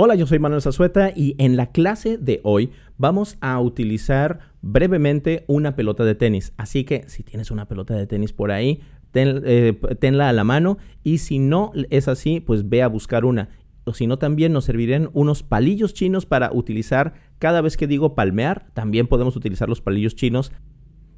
[0.00, 5.44] Hola, yo soy Manuel Zazueta y en la clase de hoy vamos a utilizar brevemente
[5.48, 6.52] una pelota de tenis.
[6.56, 8.80] Así que si tienes una pelota de tenis por ahí,
[9.12, 13.48] eh, tenla a la mano y si no es así, pues ve a buscar una.
[13.86, 18.14] O si no, también nos servirían unos palillos chinos para utilizar cada vez que digo
[18.14, 18.66] palmear.
[18.74, 20.52] También podemos utilizar los palillos chinos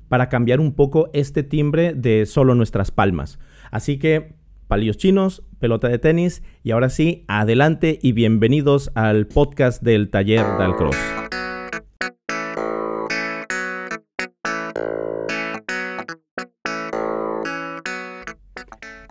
[0.09, 3.39] para cambiar un poco este timbre de solo nuestras palmas.
[3.71, 4.40] Así que
[4.71, 10.47] palillos chinos, pelota de tenis y ahora sí, adelante y bienvenidos al podcast del taller
[10.59, 10.97] Dalcross.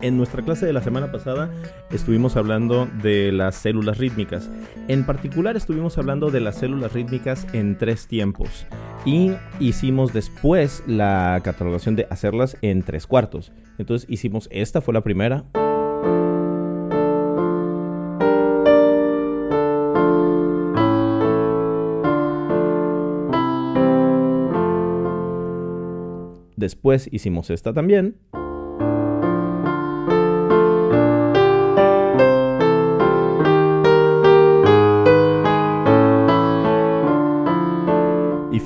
[0.00, 1.52] En nuestra clase de la semana pasada
[1.90, 4.50] estuvimos hablando de las células rítmicas.
[4.88, 8.66] En particular estuvimos hablando de las células rítmicas en tres tiempos.
[9.04, 13.50] Y hicimos después la catalogación de hacerlas en tres cuartos.
[13.78, 15.44] Entonces hicimos esta, fue la primera.
[26.56, 28.16] Después hicimos esta también.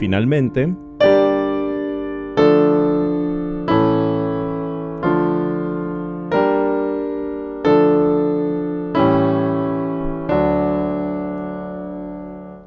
[0.04, 0.68] Finalmente...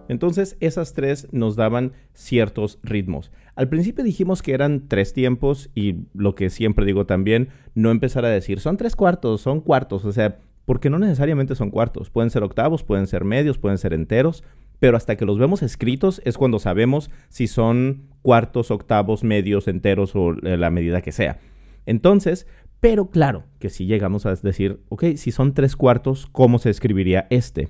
[0.10, 3.32] Entonces esas tres nos daban ciertos ritmos.
[3.56, 8.26] Al principio dijimos que eran tres tiempos y lo que siempre digo también, no empezar
[8.26, 12.32] a decir son tres cuartos, son cuartos, o sea, porque no necesariamente son cuartos, pueden
[12.32, 14.44] ser octavos, pueden ser medios, pueden ser enteros,
[14.80, 20.16] pero hasta que los vemos escritos es cuando sabemos si son cuartos, octavos, medios, enteros
[20.16, 21.40] o eh, la medida que sea.
[21.86, 22.48] Entonces,
[22.80, 27.28] pero claro que si llegamos a decir, ok, si son tres cuartos, ¿cómo se escribiría
[27.30, 27.70] este?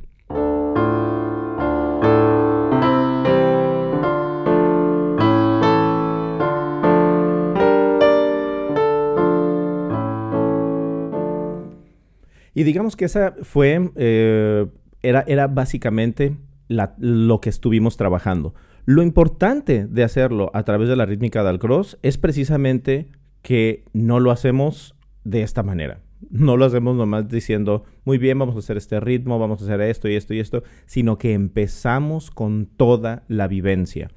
[12.54, 14.66] Y digamos que esa fue, eh,
[15.04, 16.36] era, era básicamente
[16.68, 18.54] lo que estuvimos trabajando.
[18.86, 23.08] Lo importante de hacerlo a través de la rítmica del cross es precisamente
[23.42, 26.02] que no lo hacemos de esta manera.
[26.30, 29.82] No lo hacemos nomás diciendo, muy bien, vamos a hacer este ritmo, vamos a hacer
[29.82, 34.10] esto y esto y esto, sino que empezamos con toda la vivencia.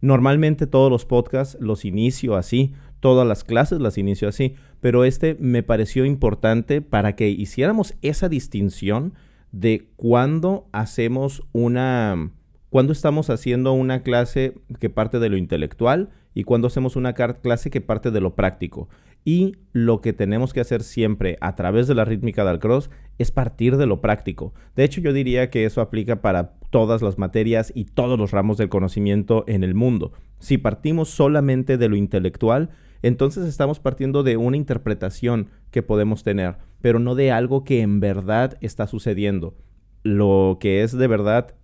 [0.00, 5.36] Normalmente todos los podcasts los inicio así, todas las clases las inicio así, pero este
[5.38, 9.14] me pareció importante para que hiciéramos esa distinción
[9.56, 12.30] de cuando hacemos una,
[12.68, 17.70] cuando estamos haciendo una clase que parte de lo intelectual y cuando hacemos una clase
[17.70, 18.90] que parte de lo práctico.
[19.24, 23.30] Y lo que tenemos que hacer siempre a través de la rítmica del cross es
[23.30, 24.52] partir de lo práctico.
[24.76, 28.58] De hecho, yo diría que eso aplica para todas las materias y todos los ramos
[28.58, 30.12] del conocimiento en el mundo.
[30.38, 32.68] Si partimos solamente de lo intelectual,
[33.02, 36.56] entonces estamos partiendo de una interpretación que podemos tener,
[36.86, 39.56] pero no de algo que en verdad está sucediendo.
[40.04, 41.56] Lo que es de verdad,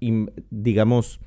[0.51, 1.21] digamos,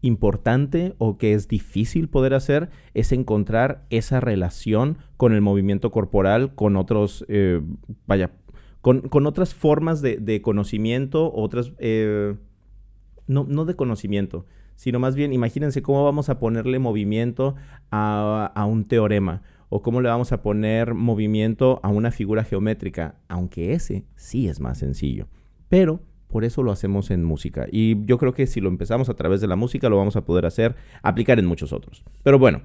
[0.00, 6.54] importante o que es difícil poder hacer es encontrar esa relación con el movimiento corporal,
[6.54, 7.60] con otros, eh,
[8.06, 8.30] vaya,
[8.80, 12.36] con, otras formas de, conocimiento, otras, eh,
[13.26, 17.56] no, no de conocimiento, sino más bien imagínense cómo vamos a ponerle movimiento
[17.90, 19.42] a, un teorema
[19.76, 24.60] o cómo le vamos a poner movimiento a una figura geométrica, aunque ese sí es
[24.60, 25.26] más sencillo.
[25.68, 25.98] Pero
[26.28, 27.66] por eso lo hacemos en música.
[27.72, 30.24] Y yo creo que si lo empezamos a través de la música, lo vamos a
[30.24, 32.04] poder hacer, aplicar en muchos otros.
[32.22, 32.62] Pero bueno,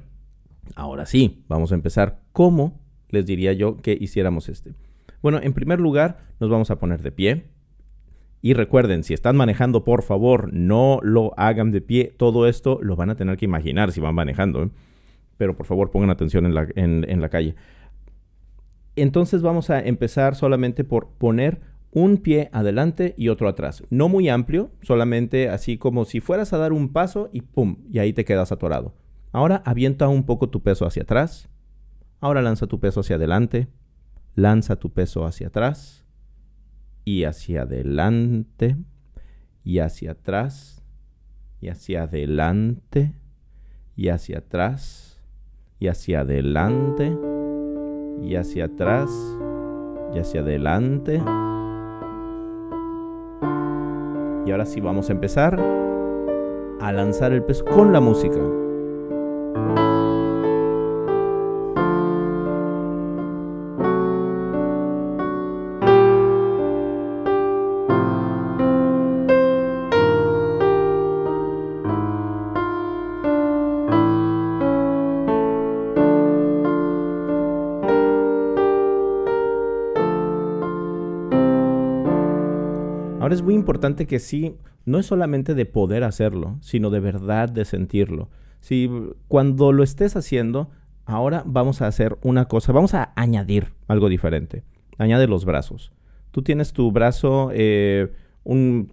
[0.76, 2.22] ahora sí, vamos a empezar.
[2.32, 4.76] ¿Cómo les diría yo que hiciéramos este?
[5.24, 7.46] Bueno, en primer lugar, nos vamos a poner de pie.
[8.44, 12.14] Y recuerden, si están manejando, por favor, no lo hagan de pie.
[12.16, 14.62] Todo esto lo van a tener que imaginar si van manejando.
[14.62, 14.70] ¿eh?
[15.40, 17.56] Pero por favor, pongan atención en la, calle.
[18.98, 21.62] Entonces vamos a empezar solamente por poner
[21.92, 23.82] un pie adelante y otro atrás.
[23.90, 27.78] No muy amplio, solamente así como si fueras a dar un paso y ¡pum!
[27.90, 28.96] Y ahí te quedas atorado.
[29.32, 31.48] Ahora avienta un poco tu peso hacia atrás.
[32.20, 33.70] Ahora lanza tu peso hacia adelante.
[34.36, 36.06] Lanza tu peso hacia atrás
[37.06, 38.76] y hacia adelante
[39.64, 40.84] y hacia atrás
[41.62, 43.14] y hacia adelante
[43.96, 45.09] y hacia atrás
[45.80, 47.18] y hacia adelante
[48.22, 49.10] y hacia atrás
[50.14, 51.22] y hacia adelante.
[54.46, 55.60] Y ahora sí vamos a empezar
[56.82, 58.59] a lanzar el peso con la música.
[83.70, 84.56] Importante que sí,
[84.86, 88.28] no es solamente de poder hacerlo, sino de verdad de sentirlo.
[88.62, 88.90] Si
[89.28, 90.72] cuando lo estés haciendo,
[91.06, 94.64] ahora vamos a hacer una cosa, vamos a añadir algo diferente.
[94.98, 95.92] Añade los brazos.
[96.32, 98.12] Tú tienes tu brazo, eh,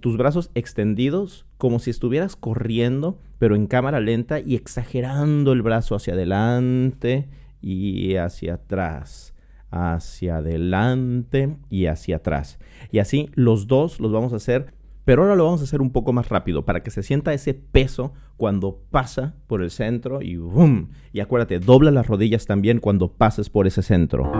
[0.00, 5.94] tus brazos extendidos como si estuvieras corriendo, pero en cámara lenta y exagerando el brazo
[5.94, 7.31] hacia adelante
[7.62, 9.32] y hacia atrás,
[9.76, 12.58] hacia adelante y hacia atrás.
[12.90, 14.75] Y así los dos los vamos a hacer,
[15.05, 17.55] pero ahora lo vamos a hacer un poco más rápido para que se sienta ese
[17.55, 20.90] peso cuando pasa por el centro y ¡boom!
[21.12, 24.32] Y acuérdate, dobla las rodillas también cuando pases por ese centro.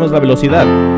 [0.00, 0.89] Cambiamos la velocidad.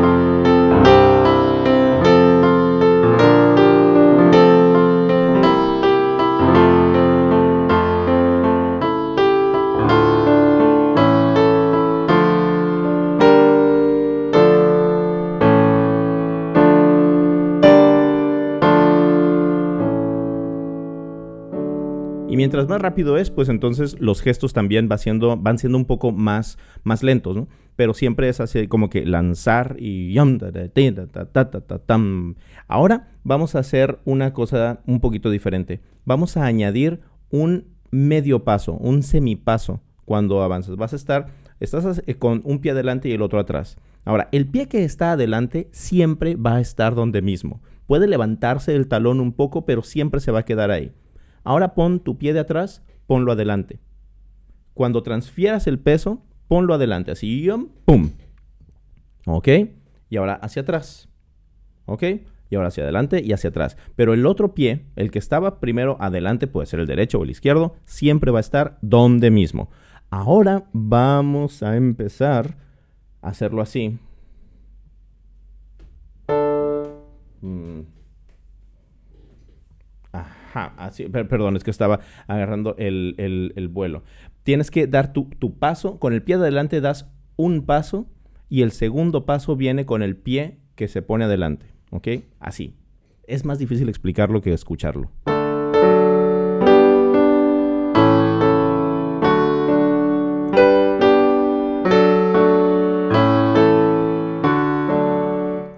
[22.53, 26.59] Mientras más rápido es, pues entonces los gestos también van siendo un poco más,
[27.01, 27.47] lentos, ¿no?
[27.75, 30.15] Pero siempre es así como que lanzar y...
[32.67, 35.81] Ahora vamos a hacer una cosa un poquito diferente.
[36.05, 36.99] Vamos a añadir
[37.31, 40.75] un medio paso, un semipaso cuando avanzas.
[40.75, 41.29] Vas a estar,
[41.59, 43.77] estás con un pie adelante y el otro atrás.
[44.05, 47.63] Ahora, el pie que está adelante siempre va a estar donde mismo.
[47.87, 50.91] Puede levantarse el talón un poco, pero siempre se va a quedar ahí.
[51.43, 53.79] Ahora pon tu pie de atrás, ponlo adelante.
[54.73, 57.47] Cuando transfieras el peso, ponlo adelante, así,
[57.85, 58.11] ¡pum!
[59.25, 59.47] ¿Ok?
[60.09, 61.09] Y ahora hacia atrás.
[61.85, 62.03] ¿Ok?
[62.49, 63.77] Y ahora hacia adelante y hacia atrás.
[63.95, 67.31] Pero el otro pie, el que estaba primero adelante, puede ser el derecho o el
[67.31, 69.69] izquierdo, siempre va a estar donde mismo.
[70.09, 72.57] Ahora vamos a empezar
[73.21, 73.97] a hacerlo así.
[77.41, 78.02] Mm
[80.53, 84.03] así, perdón, es que estaba agarrando el, vuelo.
[84.43, 88.07] Tienes que dar tu, tu, paso, con el pie de adelante das un paso
[88.49, 92.07] y el segundo paso viene con el pie que se pone adelante, ¿ok?
[92.39, 92.75] Así.
[93.25, 95.11] Es más difícil explicarlo que escucharlo.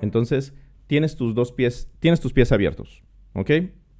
[0.01, 0.53] Entonces,
[0.87, 3.51] tienes tus dos pies, tienes tus pies abiertos, ¿ok?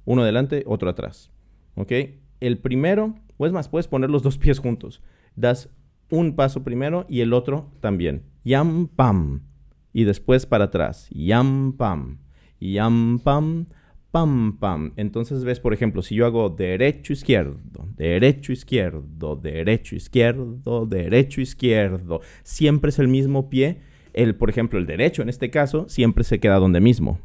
[0.06, 1.30] Uno adelante, otro atrás.
[1.74, 1.92] ¿Ok?
[2.40, 5.02] El primero, o es más, puedes poner los dos pies juntos.
[5.34, 5.68] Das
[6.10, 8.22] un paso primero y el otro también.
[8.44, 9.42] Yam, pam.
[9.92, 11.08] Y después para atrás.
[11.10, 12.18] Yam, pam.
[12.60, 13.66] Yam, pam.
[14.12, 14.92] Pam, pam.
[14.96, 22.20] Entonces ves, por ejemplo, si yo hago derecho, izquierdo, derecho, izquierdo, derecho, izquierdo, derecho, izquierdo,
[22.42, 23.80] siempre es el mismo pie.
[24.14, 27.18] El, por ejemplo, el derecho en este caso, siempre se queda donde mismo.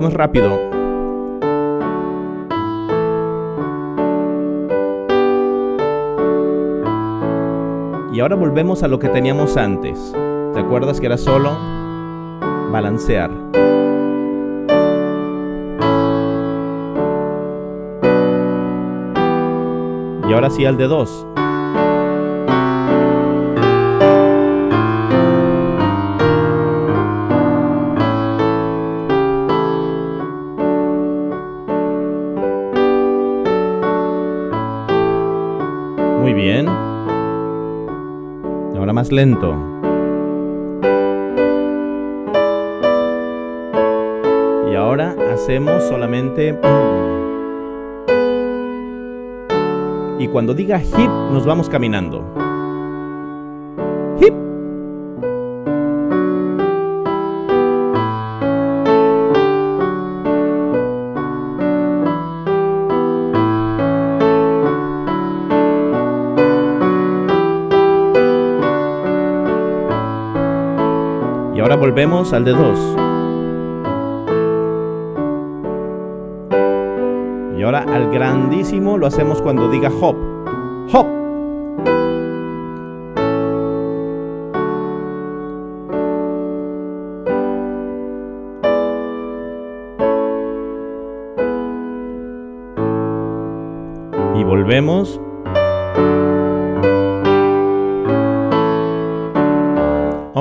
[0.00, 0.58] Más rápido.
[8.12, 10.14] Y ahora volvemos a lo que teníamos antes.
[10.54, 11.56] ¿Te acuerdas que era solo
[12.72, 13.30] balancear?
[20.28, 21.26] Y ahora sí al de dos.
[39.12, 39.54] Lento.
[44.70, 46.58] Y ahora hacemos solamente...
[50.18, 52.45] Y cuando diga hip, nos vamos caminando.
[71.86, 72.80] volvemos al de dos.
[77.56, 80.16] Y ahora al grandísimo lo hacemos cuando diga hop.
[80.92, 81.06] Hop.
[94.34, 95.20] Y volvemos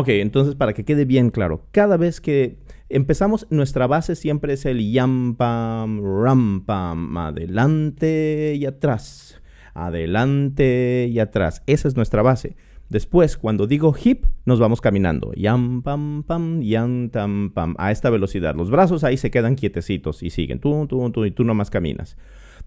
[0.06, 2.60] Ok, entonces para que quede bien claro, cada vez que
[2.90, 9.42] empezamos, nuestra base siempre es el yam pam, ram pam, adelante y atrás,
[9.74, 11.64] adelante y atrás.
[11.66, 12.56] Esa es nuestra base.
[12.88, 15.34] Después, cuando digo hip, nos vamos caminando.
[15.34, 17.74] Yam, pam, pam, yam, tam, pam.
[17.80, 18.54] A esta velocidad.
[18.54, 20.60] Los brazos ahí se quedan quietecitos y siguen.
[20.60, 22.16] Tú, tú, tú, y tú nomás caminas.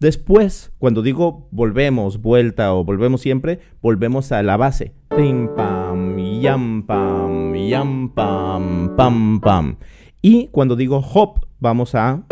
[0.00, 4.92] Después, cuando digo volvemos, vuelta o volvemos siempre, volvemos a la base.
[5.16, 9.76] Pim, pam, yam, pam, yam, pam, pam, pam.
[10.22, 12.22] Y cuando digo hop, vamos a...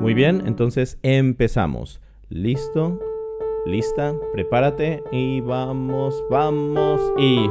[0.00, 2.02] Muy bien, entonces empezamos.
[2.28, 2.98] Listo,
[3.64, 7.48] lista, prepárate y vamos, vamos y...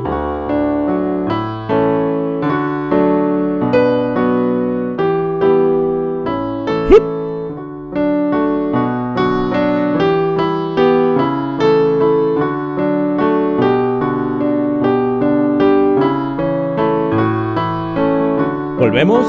[18.82, 19.28] Volvemos.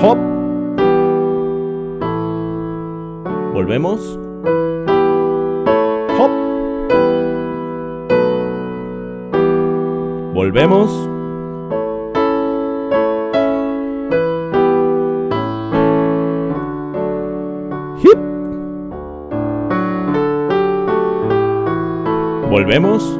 [0.00, 0.18] Hop.
[3.52, 4.18] Volvemos.
[10.32, 11.11] Volvemos.
[22.62, 23.18] Volvemos.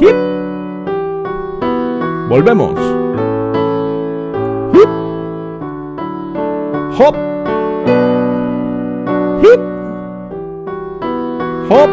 [0.00, 0.16] Hip.
[2.28, 2.76] Volvemos.
[4.74, 4.88] Hip.
[6.98, 7.14] Hop.
[9.44, 9.60] Hip.
[11.70, 11.90] Hop.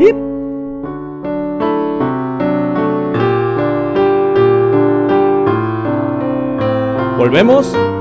[0.00, 0.16] Hip.
[7.18, 7.93] Volvemos.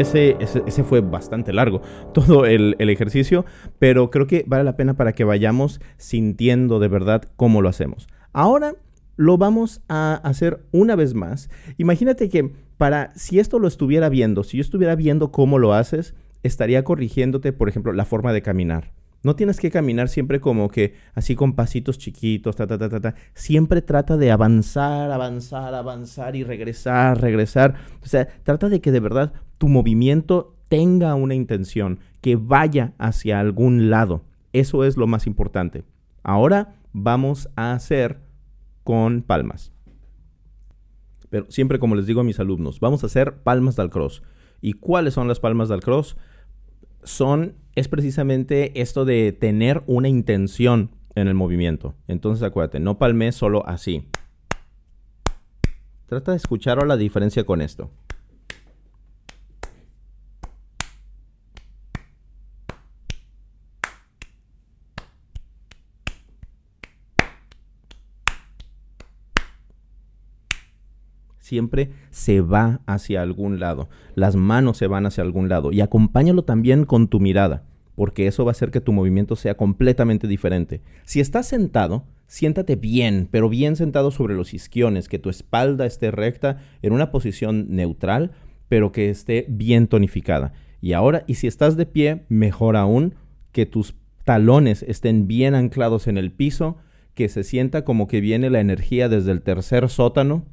[0.00, 0.36] Ese,
[0.84, 1.80] fue bastante largo,
[2.14, 3.44] todo el, el, ejercicio,
[3.78, 8.08] pero creo que vale la pena para que vayamos sintiendo de verdad cómo lo hacemos.
[8.32, 8.74] Ahora
[9.16, 11.50] lo vamos a hacer una vez más.
[11.78, 16.14] Imagínate que para, si esto lo estuviera viendo, si yo estuviera viendo cómo lo haces,
[16.42, 18.92] estaría corrigiéndote, por ejemplo, la forma de caminar.
[19.26, 23.00] No tienes que caminar siempre como que así con pasitos chiquitos, ta, ta, ta, ta,
[23.00, 23.14] ta.
[23.34, 27.74] Siempre trata de avanzar, avanzar, avanzar y regresar, regresar.
[28.04, 33.40] O sea, trata de que de verdad tu movimiento tenga una intención, que vaya hacia
[33.40, 34.22] algún lado.
[34.52, 35.82] Eso es lo más importante.
[36.22, 38.20] Ahora vamos a hacer
[38.84, 39.72] con palmas.
[41.30, 44.22] Pero siempre como les digo a mis alumnos, vamos a hacer palmas del cross.
[44.60, 46.16] ¿Y cuáles son las palmas del cross?
[47.06, 51.94] Son es precisamente esto de tener una intención en el movimiento.
[52.08, 54.08] Entonces acuérdate, no palmes solo así.
[56.06, 57.90] Trata de escuchar la diferencia con esto.
[71.46, 73.88] Siempre se va hacia algún lado.
[74.16, 75.70] Las manos se van hacia algún lado.
[75.70, 77.62] Y acompáñalo también con tu mirada,
[77.94, 80.82] porque eso va a hacer que tu movimiento sea completamente diferente.
[81.04, 86.10] Si estás sentado, siéntate bien, pero bien sentado sobre los isquiones, que tu espalda esté
[86.10, 88.32] recta en una posición neutral,
[88.68, 90.52] pero que esté bien tonificada.
[90.80, 93.14] Y ahora, y si estás de pie, mejor aún,
[93.52, 96.78] que tus talones estén bien anclados en el piso,
[97.14, 100.44] que se sienta como que viene la energía desde el tercer sótano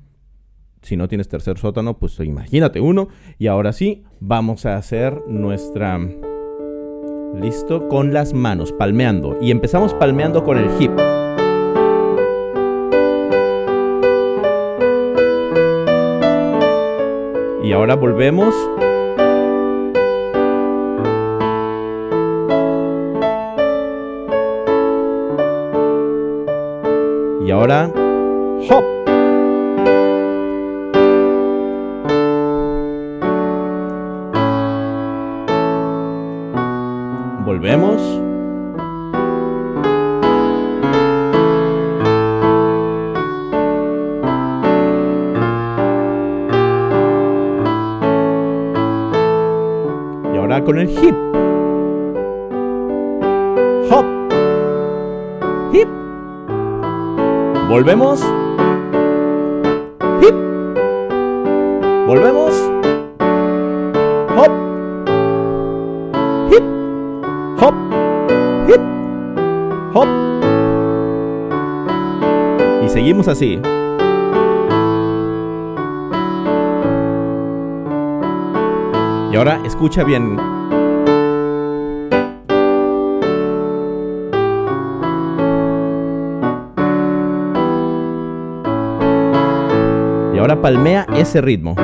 [0.84, 3.08] si no tienes tercer sótano, pues imagínate uno.
[3.40, 6.00] Y ahora sí, vamos a hacer nuestra...
[7.34, 9.38] Listo, con las manos, palmeando.
[9.42, 10.92] Y empezamos palmeando con el hip.
[17.64, 18.54] Y ahora volvemos.
[27.46, 27.92] Y ahora,
[28.70, 29.03] hop.
[37.64, 38.02] volvemos.
[50.34, 51.16] Y ahora con el hip.
[53.90, 54.06] Hop.
[55.72, 55.88] Hip.
[57.70, 58.43] Volvemos.
[72.84, 73.60] Y seguimos así.
[79.32, 80.38] Y ahora escucha bien.
[90.34, 91.76] Y ahora palmea ese ritmo.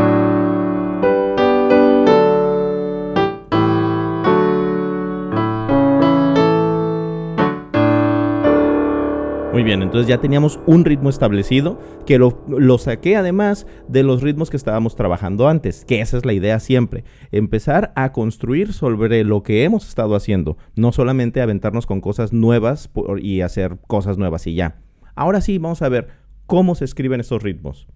[9.69, 14.57] Bien, entonces ya teníamos un ritmo establecido que lo, saqué además de los ritmos que
[14.57, 19.63] estábamos trabajando antes, que esa es la idea siempre, empezar a construir sobre lo que
[19.63, 24.81] hemos estado haciendo, no solamente aventarnos con cosas nuevas y hacer cosas nuevas y ya.
[25.13, 26.07] Ahora sí, vamos a ver
[26.47, 27.87] cómo se escriben estos ritmos.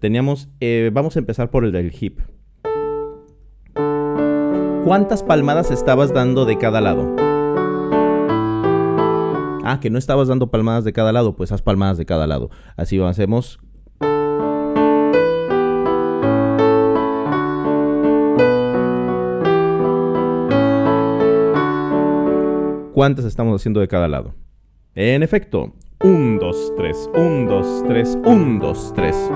[0.00, 2.20] Teníamos, eh, vamos a empezar por el del hip.
[4.84, 7.21] ¿Cuántas palmadas estabas dando de cada lado?
[9.64, 12.50] Ah, que no estabas dando palmadas de cada lado, pues haz palmadas de cada lado.
[12.76, 13.60] Así lo hacemos.
[22.92, 24.34] ¿Cuántas estamos haciendo de cada lado?
[24.94, 25.72] En efecto,
[26.02, 29.30] 1, 2, 3, 1, 2, 3, 1, 2, 3.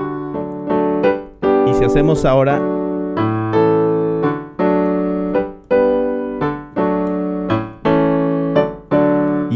[1.67, 2.76] Y si hacemos ahora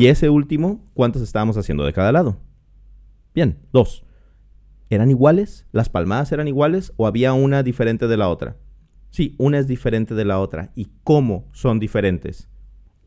[0.01, 2.39] Y ese último, ¿cuántos estábamos haciendo de cada lado?
[3.35, 4.03] Bien, dos.
[4.89, 5.67] ¿Eran iguales?
[5.71, 8.57] ¿Las palmadas eran iguales o había una diferente de la otra?
[9.11, 10.71] Sí, una es diferente de la otra.
[10.73, 12.49] ¿Y cómo son diferentes?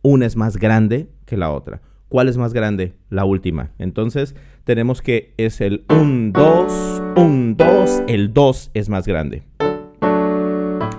[0.02, 1.82] Una es más grande que la otra.
[2.08, 2.94] ¿Cuál es más grande?
[3.10, 3.72] La última.
[3.78, 8.02] Entonces tenemos que es el 1, 2, 1, 2.
[8.06, 9.42] El 2 es más grande.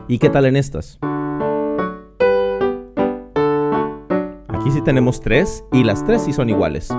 [0.09, 0.99] ¿Y qué tal en estas?
[4.65, 6.89] Aquí sí tenemos tres y las tres sí son iguales.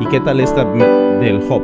[0.00, 1.62] ¿Y qué tal esta del hop?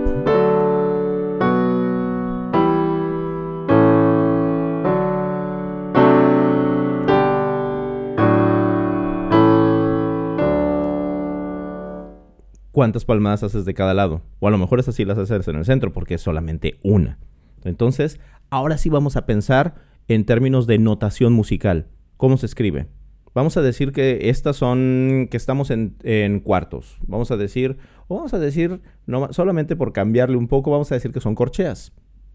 [12.73, 14.23] ¿Cuántas palmadas haces de cada lado?
[14.41, 17.19] O a lo mejor es así las haces en el centro porque es solamente una.
[17.65, 19.75] Entonces, ahora sí vamos a pensar
[20.07, 21.89] en términos de notación musical.
[22.19, 22.89] ¿Cómo se escribe?
[23.33, 26.99] Vamos a decir que estas son, que estamos en, en cuartos.
[27.07, 27.79] Vamos a decir,
[28.09, 31.37] o vamos a decir, no, solamente por cambiarle un poco, vamos a decir que son
[31.37, 31.93] corcheas.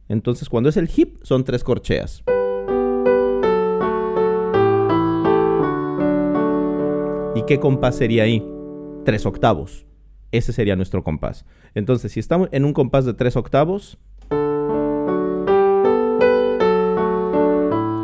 [0.08, 2.24] Entonces, cuando es el hip, son tres corcheas.
[7.36, 8.42] ¿Y qué compás sería ahí?
[9.04, 9.86] Tres octavos.
[10.32, 11.46] Ese sería nuestro compás.
[11.76, 13.98] Entonces, si estamos en un compás de tres octavos,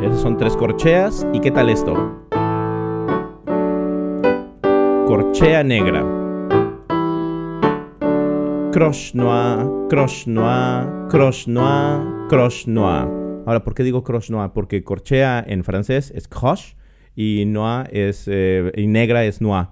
[0.02, 1.26] Esas son tres corcheas.
[1.34, 1.94] ¿Y qué tal esto?
[5.06, 6.02] Corchea negra.
[8.72, 13.08] Croche noir, croche noir, croche noir, croche noir.
[13.44, 14.52] Ahora, ¿por qué digo croche noir?
[14.54, 16.76] Porque corchea en francés es croche
[17.14, 19.66] y noir es eh, y negra es noir.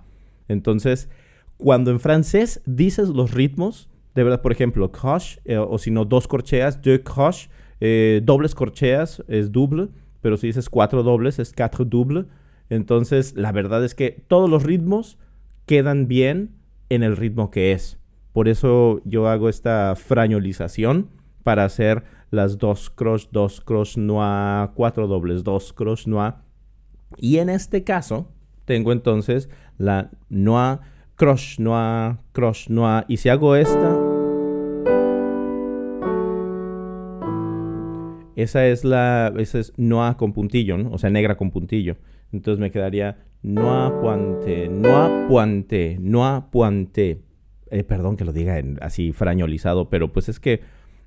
[0.48, 1.08] Entonces,
[1.56, 6.04] cuando en francés dices los ritmos, de verdad, por ejemplo, croche, eh, o si no,
[6.04, 7.48] dos corcheas, deux croches,
[7.80, 9.88] eh, dobles corcheas es double
[10.20, 12.26] pero si dices cuatro dobles es quatre double.
[12.70, 15.18] Entonces, la verdad es que todos los ritmos
[15.66, 16.56] quedan bien
[16.88, 17.98] en el ritmo que es.
[18.32, 21.08] Por eso yo hago esta frañolización
[21.42, 26.34] para hacer las dos cross, dos cross noir, cuatro dobles, dos cross noir.
[27.16, 28.28] Y en este caso,
[28.64, 30.80] tengo entonces la noir,
[31.16, 33.04] cross noir, cross noir.
[33.08, 33.97] Y si hago esta,
[38.38, 40.92] Esa es la, esa es noa con puntillo, ¿no?
[40.92, 41.96] O sea, negra con puntillo.
[42.30, 47.20] Entonces me quedaría noa puante, noa puante, noa puante.
[47.72, 50.60] Eh, perdón que lo diga así frañolizado, pero pues es que...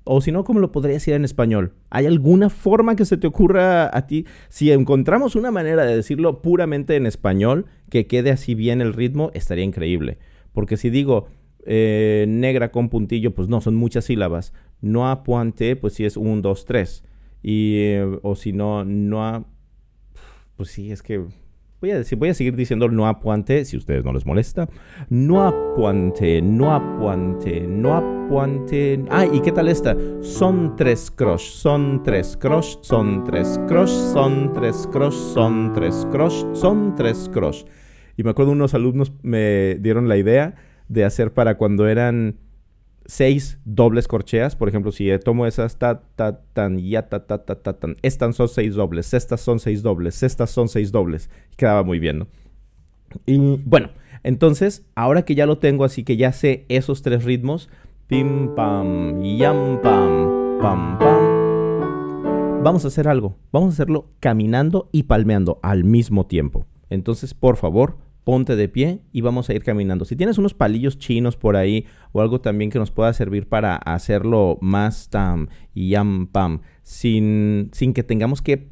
[0.04, 1.72] O si no, ¿cómo lo podría decir en español?
[1.88, 4.26] ¿Hay alguna forma que se te ocurra a ti?
[4.50, 9.30] Si encontramos una manera de decirlo puramente en español, que quede así bien el ritmo,
[9.32, 10.18] estaría increíble.
[10.52, 11.28] Porque si digo
[11.64, 14.52] eh, negra con puntillo, pues no, son muchas sílabas.
[14.82, 17.04] Noa puante, pues sí es un, dos, tres.
[17.42, 19.44] Y, eh, o si no, no ha...
[20.56, 21.26] Pues sí, es que
[21.82, 24.68] Voy a, decir, voy a seguir diciendo no apuante, si ustedes no les molesta.
[25.08, 29.04] No apuante, no apuante, no apuante.
[29.10, 29.96] Ah, ¿y qué tal esta?
[30.20, 36.44] Son tres crush, son tres crush, son tres crush, son tres crush, son tres crush,
[36.52, 37.64] son tres crush.
[38.16, 40.54] Y me acuerdo unos alumnos me dieron la idea
[40.86, 42.36] de hacer para cuando eran
[43.06, 44.56] seis dobles corcheas.
[44.56, 47.96] Por ejemplo, si tomo esas, ta, ta, tan, ya, ta, ta, ta, tan.
[48.02, 51.30] Estas son seis dobles, estas son seis dobles, estas son seis dobles.
[51.56, 52.28] quedaba muy bien, ¿no?
[53.26, 53.90] Y bueno,
[54.22, 57.68] entonces, ahora que ya lo tengo, así que ya sé esos tres ritmos,
[58.06, 61.42] pim, pam, yam, pam, pam, pam.
[62.62, 63.36] Vamos a hacer algo.
[63.50, 66.64] Vamos a hacerlo caminando y palmeando al mismo tiempo.
[66.90, 70.04] Entonces, por favor, ponte de pie y vamos a ir caminando.
[70.04, 73.76] Si tienes unos palillos chinos por ahí o algo también que nos pueda servir para
[73.76, 78.68] hacerlo más tam y yam pam sin, sin que tengamos que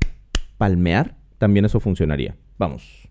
[0.59, 2.37] palmear, también eso funcionaría.
[2.59, 3.09] Vamos.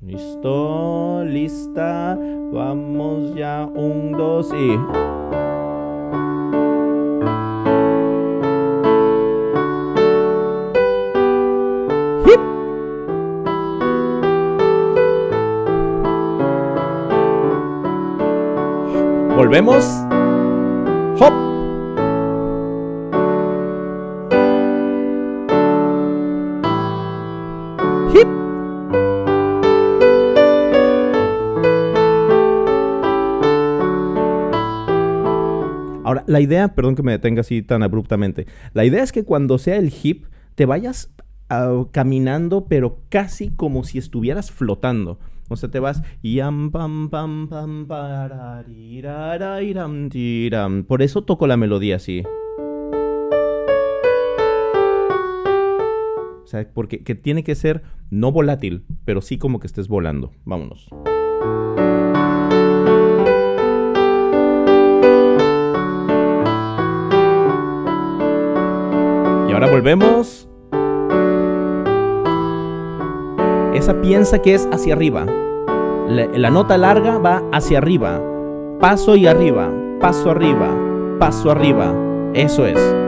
[0.00, 2.18] Listo, lista.
[2.52, 3.66] Vamos ya.
[3.66, 5.45] Un, dos y...
[19.36, 19.84] Volvemos.
[21.20, 21.34] Hop.
[28.14, 28.26] Hip.
[36.02, 39.58] Ahora, la idea, perdón que me detenga así tan abruptamente, la idea es que cuando
[39.58, 41.12] sea el hip, te vayas
[41.50, 45.18] ah, caminando, pero casi como si estuvieras flotando.
[45.48, 47.86] O sea, te vas yam pam pam pam
[50.10, 50.84] tiram.
[50.84, 52.24] Por eso toco la melodía así.
[56.42, 60.32] O sea, porque que tiene que ser no volátil, pero sí como que estés volando.
[60.44, 60.88] Vámonos.
[69.48, 70.45] Y ahora volvemos.
[73.76, 75.26] Esa piensa que es hacia arriba.
[76.08, 78.20] La, nota larga va hacia arriba.
[78.80, 80.68] Paso y arriba, paso arriba,
[81.18, 81.94] paso arriba.
[82.34, 83.05] Eso es.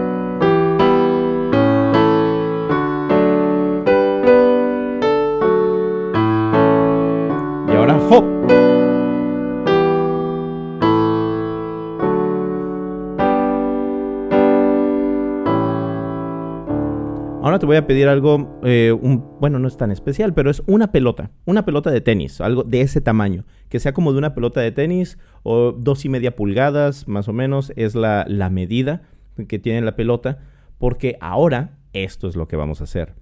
[17.58, 18.92] Te voy a pedir algo, eh,
[19.40, 22.80] bueno, no es tan especial, pero es una pelota, una pelota de tenis, algo de
[22.80, 27.08] ese tamaño, que sea como de una pelota de tenis o dos y media pulgadas,
[27.08, 29.02] más o menos, es la, la medida
[29.48, 30.38] que tiene la pelota,
[30.78, 33.14] porque ahora esto es lo que vamos a hacer.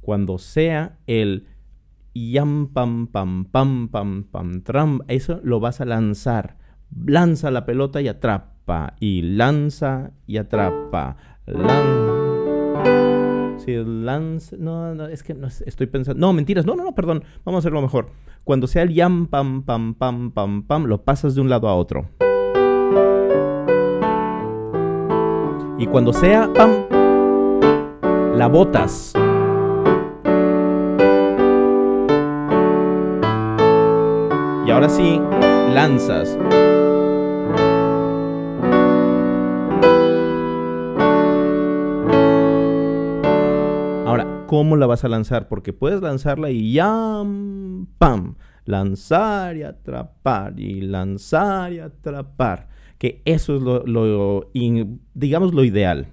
[0.00, 1.46] Cuando sea el
[2.14, 6.58] yam pam pam pam pam pam tram, eso lo vas a lanzar.
[7.04, 11.16] Lanza la pelota y atrapa, y lanza y atrapa.
[13.64, 14.56] Si lance.
[14.58, 16.20] No, no, es que no, estoy pensando.
[16.20, 16.66] No, mentiras.
[16.66, 17.24] No, no, no, perdón.
[17.44, 18.10] Vamos a hacerlo mejor.
[18.44, 21.74] Cuando sea el yam, pam, pam, pam, pam, pam, lo pasas de un lado a
[21.74, 22.10] otro.
[25.78, 26.72] Y cuando sea pam,
[28.36, 29.14] la botas.
[34.66, 35.20] Y ahora sí,
[35.72, 36.38] lanzas.
[44.54, 46.86] Cómo la vas a lanzar, porque puedes lanzarla y ya,
[47.98, 54.50] pam, lanzar y atrapar y lanzar y atrapar, que eso es lo,
[55.12, 56.06] digamos, lo ideal.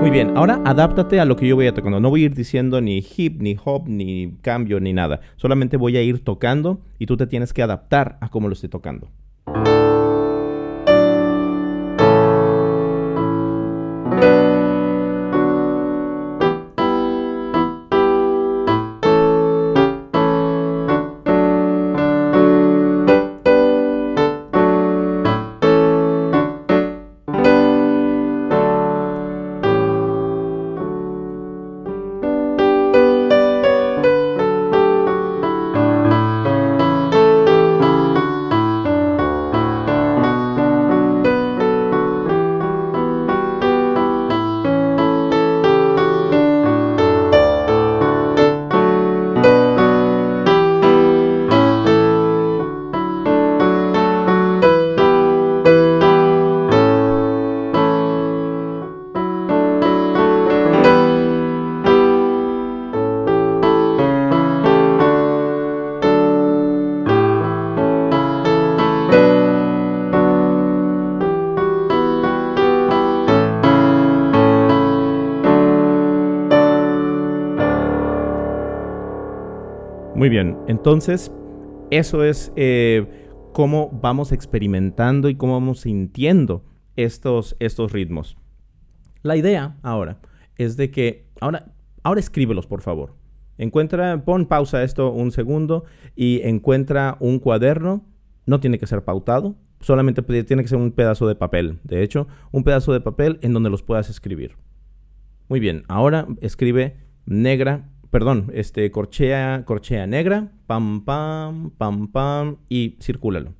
[0.00, 2.00] Muy bien, ahora adáptate a lo que yo voy a tocando.
[2.00, 5.20] No voy a ir diciendo ni hip, ni hop, ni cambio, ni nada.
[5.36, 8.68] Solamente voy a ir tocando y tú te tienes que adaptar a cómo lo estoy
[8.68, 9.12] tocando.
[80.22, 81.32] Muy bien, entonces
[81.90, 83.08] eso es eh,
[83.52, 86.62] cómo vamos experimentando y cómo vamos sintiendo
[86.94, 88.36] estos, estos ritmos.
[89.24, 90.20] La idea ahora
[90.54, 91.72] es de que, ahora,
[92.04, 93.16] ahora escríbelos por favor.
[93.58, 98.06] Encuentra, pon pausa esto un segundo y encuentra un cuaderno.
[98.46, 101.80] No tiene que ser pautado, solamente tiene que ser un pedazo de papel.
[101.82, 104.54] De hecho, un pedazo de papel en donde los puedas escribir.
[105.48, 112.98] Muy bien, ahora escribe negra, perdón, este corchea, corchea negra, pam, pam, pam, pam y
[113.00, 113.54] circúlalo.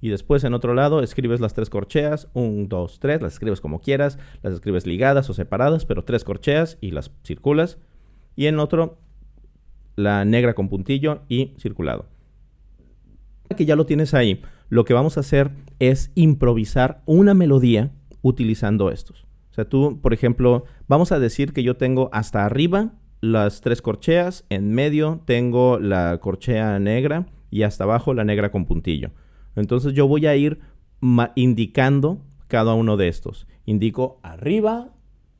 [0.00, 3.80] Y después en otro lado escribes las tres corcheas, un, dos, tres, las escribes como
[3.80, 7.78] quieras, las escribes ligadas o separadas, pero tres corcheas y las circulas.
[8.34, 8.98] Y en otro
[9.94, 12.06] la negra con puntillo y circulado.
[13.56, 18.90] Que ya lo tienes ahí, lo que vamos a hacer es improvisar una melodía utilizando
[18.90, 19.22] estos.
[19.52, 23.80] O sea, tú, por ejemplo, vamos a decir que yo tengo hasta arriba las tres
[23.80, 29.12] corcheas, en medio tengo la corchea negra y hasta abajo la negra con puntillo.
[29.56, 30.60] Entonces yo voy a ir
[31.34, 33.46] indicando cada uno de estos.
[33.64, 34.90] Indico arriba,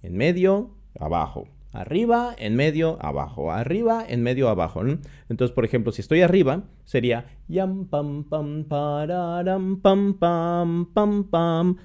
[0.02, 1.48] en medio, abajo.
[1.72, 3.50] Arriba, en medio, abajo.
[3.50, 4.82] Arriba, en medio, abajo.
[5.28, 11.76] Entonces, por ejemplo, si estoy arriba, sería yam pam pam pararam pam pam pam pam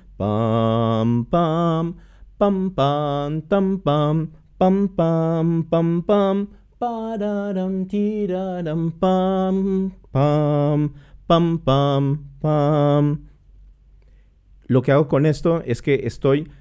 [1.26, 1.96] pam
[2.38, 10.94] pam pam pam pam pam pam pam pam pararam tiraram pam pam
[11.26, 12.04] pam pam
[12.42, 13.30] pam
[14.68, 16.52] lo que hago con esto es que estoy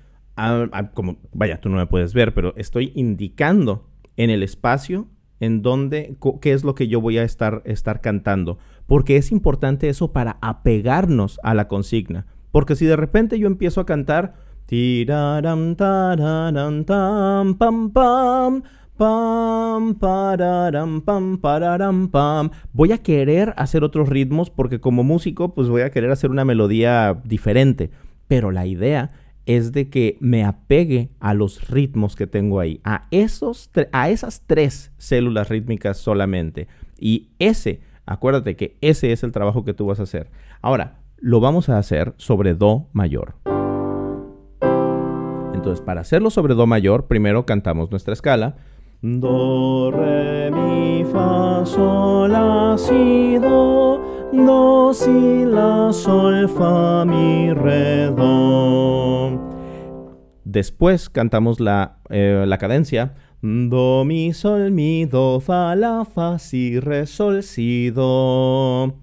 [0.95, 5.09] como, vaya, tú no me puedes ver, pero estoy indicando en el espacio
[5.41, 8.59] en donde, qué es lo que yo voy a estar, estar cantando.
[8.87, 12.27] Porque es importante eso para apegarnos a la consigna.
[12.53, 14.37] Porque si de repente yo empiezo a cantar,
[14.69, 18.63] tiraram, tararam, tam, pam, pam,
[18.99, 25.71] pam, pararam, pam, pararam, pam, voy a querer hacer otros ritmos porque como músico, pues
[25.71, 27.91] voy a querer hacer una melodía diferente.
[28.27, 29.11] Pero la idea
[29.47, 34.43] es de que me apegue a los ritmos que tengo ahí, a, esos a esas
[34.47, 36.69] tres células rítmicas solamente.
[36.99, 40.31] Y ese, acuérdate que ese es el trabajo que tú vas a hacer.
[40.61, 43.37] Ahora, lo vamos a hacer sobre Do mayor.
[45.59, 48.55] Entonces, para hacerlo sobre Do mayor, primero cantamos nuestra escala.
[49.03, 54.01] Do, re, mi, fa, sol, la, si, do,
[54.33, 59.37] do, si, la, sol, fa, mi, re, do.
[60.45, 63.17] Después cantamos la, eh, la cadencia.
[63.43, 68.95] Do, mi, sol, mi, do, fa, la, fa, si, re, sol, si, do.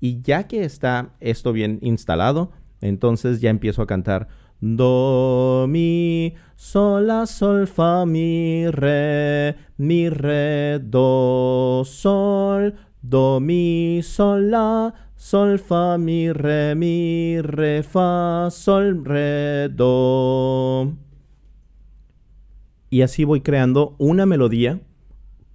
[0.00, 4.28] Y ya que está esto bien instalado, entonces ya empiezo a cantar
[4.60, 14.50] Do, mi, sol, la, sol, fa, mi, re, mi, re, do, sol, do, mi, sol,
[14.50, 20.92] la, sol, fa, mi, re, mi, re, fa, sol, re, do.
[22.90, 24.80] Y así voy creando una melodía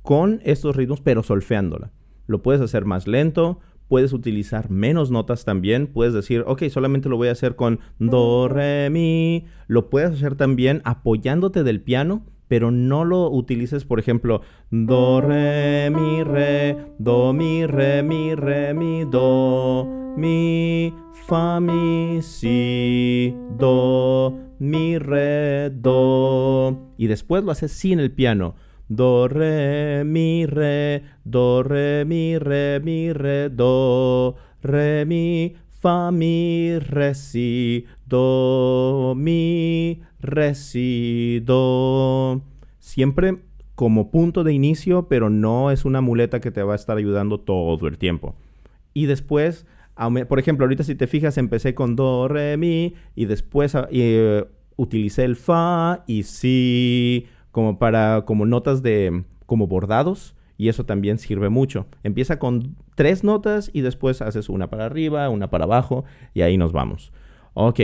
[0.02, 1.92] con estos ritmos, pero solfeándola.
[2.26, 5.88] Lo puedes hacer más lento, puedes utilizar menos notas también.
[5.88, 9.46] Puedes decir, ok, solamente lo voy a hacer con do, re, mi.
[9.68, 15.90] Lo puedes hacer también apoyándote del piano, pero no lo utilices, por ejemplo, do, re,
[15.90, 20.94] mi, re, do, mi, re, mi, re, mi, do, mi,
[21.28, 26.94] fa, mi, si, do, mi, re, do.
[26.98, 28.56] Y después lo haces sin el piano.
[28.90, 36.78] Do, re, mi, re, do, re, mi, re, mi, re, do, re, mi, fa, mi,
[36.80, 42.42] re, si, do, mi, re, si, do.
[42.80, 43.40] Siempre
[43.76, 47.40] como punto de inicio, pero no es una muleta que te va a estar ayudando
[47.40, 48.36] todo el tiempo.
[48.94, 49.66] Y después,
[50.28, 55.24] por ejemplo, ahorita si te fijas, empecé con do, re, mi, y después eh, utilicé
[55.24, 61.50] el fa y si como para, como notas de, como bordados, y eso también sirve
[61.50, 61.86] mucho.
[62.02, 66.58] Empieza con tres notas y después haces una para arriba, una para abajo, y ahí
[66.58, 67.14] nos vamos.
[67.54, 67.80] Ok,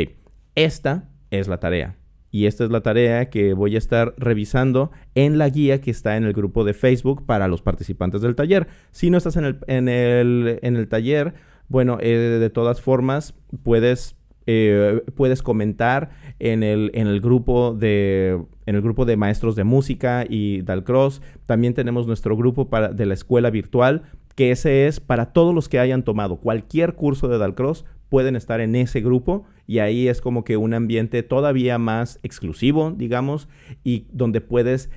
[0.56, 1.96] esta es la tarea.
[2.32, 6.18] Y esta es la tarea que voy a estar revisando en la guía que está
[6.18, 8.68] en el grupo de Facebook para los participantes del taller.
[8.92, 11.36] Si no estás en el, en el, en el taller,
[11.68, 18.40] bueno, eh, de todas formas, puedes eh, puedes comentar en el, en el grupo de
[18.66, 21.24] en el grupo de maestros de música y Dalcross.
[21.48, 24.04] También tenemos nuestro grupo para, de la escuela virtual,
[24.36, 28.60] que ese es para todos los que hayan tomado cualquier curso de Dalcross, pueden estar
[28.60, 33.48] en ese grupo y ahí es como que un ambiente todavía más exclusivo, digamos,
[33.84, 34.90] y donde puedes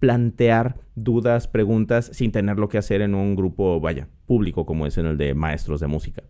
[0.00, 5.06] plantear dudas, preguntas, sin tenerlo que hacer en un grupo, vaya, público como es en
[5.06, 6.22] el de maestros de música.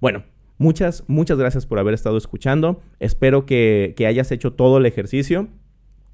[0.00, 0.24] Bueno,
[0.58, 2.80] muchas, muchas gracias por haber estado escuchando.
[3.00, 5.48] Espero que, hayas hecho todo el ejercicio.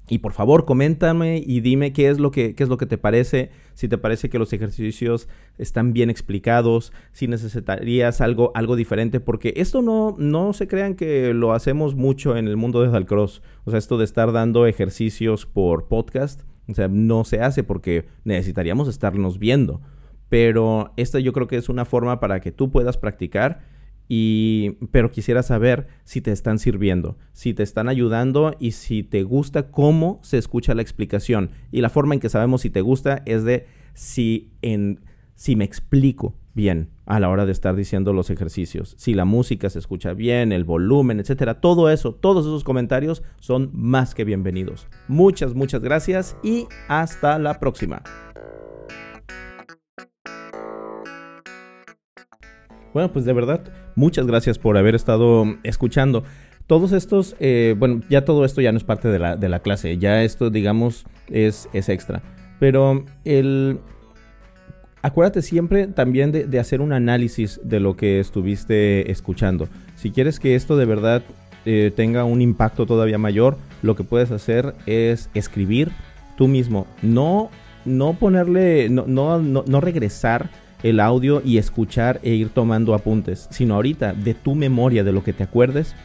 [0.07, 2.99] Y por favor, coméntame y dime qué es lo que, qué es lo que te
[2.99, 5.27] parece, si te parece que los ejercicios
[5.57, 11.33] están bien explicados, si necesitarías algo, algo diferente, porque esto no, no se crean que
[11.33, 13.41] lo hacemos mucho en el mundo de Dalcross.
[13.63, 18.05] O sea, esto de estar dando ejercicios por podcast, o sea, no se hace porque
[18.25, 19.81] necesitaríamos estarnos viendo.
[20.29, 23.74] Pero esta yo creo que es una forma para que tú puedas practicar
[24.07, 29.23] y, pero quisiera saber si te están sirviendo, si te están ayudando y si te
[29.23, 31.51] gusta cómo se escucha la explicación.
[31.71, 34.99] Y la forma en que sabemos si te gusta es de si, en,
[35.35, 38.95] si me explico bien a la hora de estar diciendo los ejercicios.
[38.97, 41.59] Si la música se escucha bien, el volumen, etcétera.
[41.59, 44.87] Todo eso, todos esos comentarios son más que bienvenidos.
[45.07, 48.01] Muchas, muchas gracias y hasta la próxima.
[52.95, 53.59] Bueno, pues de verdad,
[53.95, 56.23] muchas gracias por haber estado escuchando.
[56.65, 59.59] Todos estos, eh, bueno, ya todo esto ya no es parte de la, de la
[59.59, 62.21] clase, ya esto, digamos, es, es extra.
[62.57, 63.79] Pero el,
[65.01, 69.67] acuérdate siempre también de, hacer un análisis de lo que estuviste escuchando.
[69.97, 71.21] Si quieres que esto de verdad
[71.65, 75.91] eh, tenga un impacto todavía mayor, lo que puedes hacer es escribir
[76.37, 76.87] tú mismo.
[77.01, 77.49] No,
[77.83, 80.49] no ponerle, no, no, no regresar
[80.85, 85.23] el audio y escuchar e ir tomando apuntes, sino ahorita de tu memoria, de lo
[85.23, 85.95] que te acuerdes,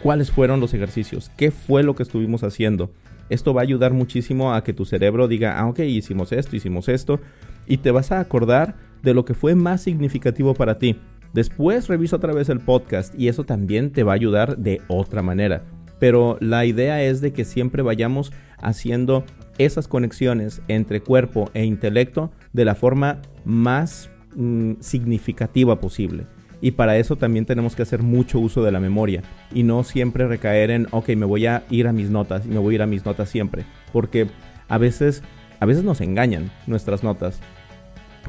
[0.00, 2.92] cuáles fueron los ejercicios, qué fue lo que estuvimos haciendo.
[3.30, 6.88] Esto va a ayudar muchísimo a que tu cerebro diga, ah, ok, hicimos esto, hicimos
[6.88, 7.18] esto,
[7.66, 10.94] y te vas a acordar de lo que fue más significativo para ti.
[11.34, 15.20] Después revisa otra vez el podcast y eso también te va a ayudar de otra
[15.20, 15.64] manera.
[15.98, 19.24] Pero la idea es de que siempre vayamos haciendo
[19.58, 26.26] esas conexiones entre cuerpo e intelecto de la forma más Mm, significativa posible.
[26.60, 30.28] Y para eso también tenemos que hacer mucho uso de la memoria y no siempre
[30.28, 32.82] recaer en, ok, me voy a ir a mis notas y me voy a ir
[32.82, 33.64] a mis notas siempre.
[33.92, 34.28] Porque
[34.68, 35.24] a veces,
[35.58, 37.40] a veces nos engañan nuestras notas.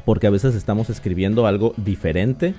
[0.04, 2.54] Porque a veces estamos escribiendo algo diferente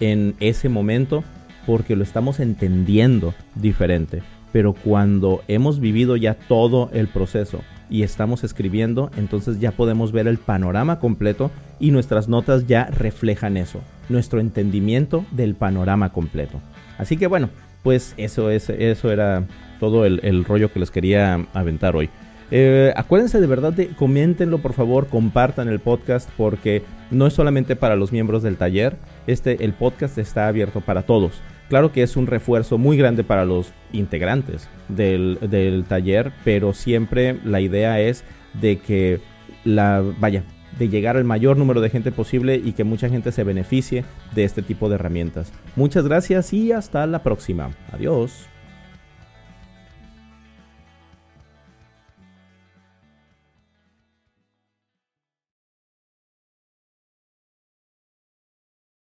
[0.00, 1.24] en ese momento
[1.64, 4.22] porque lo estamos entendiendo diferente.
[4.52, 10.28] Pero cuando hemos vivido ya todo el proceso y estamos escribiendo, entonces ya podemos ver
[10.28, 16.60] el panorama completo y nuestras notas ya reflejan eso, nuestro entendimiento del panorama completo.
[16.98, 17.50] Así que bueno,
[17.82, 19.44] pues eso, es, eso era
[19.80, 22.08] todo el, rollo que les quería aventar hoy.
[22.52, 27.76] Eh, acuérdense de verdad de coméntenlo por favor, compartan el podcast porque no es solamente
[27.76, 31.40] para los miembros del taller, este el podcast está abierto para todos.
[31.70, 37.38] Claro que es un refuerzo muy grande para los integrantes del, del taller, pero siempre
[37.44, 38.24] la idea es
[38.60, 39.20] de que
[39.64, 40.42] la vaya
[40.80, 44.04] de llegar al mayor número de gente posible y que mucha gente se beneficie
[44.34, 45.52] de este tipo de herramientas.
[45.76, 47.70] Muchas gracias y hasta la próxima.
[47.92, 48.49] Adiós.